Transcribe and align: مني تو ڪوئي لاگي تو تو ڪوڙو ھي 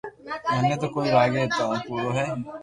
مني 0.59 0.75
تو 0.81 0.87
ڪوئي 0.93 1.09
لاگي 1.17 1.43
تو 1.55 1.65
تو 1.73 1.81
ڪوڙو 1.87 2.09
ھي 2.17 2.27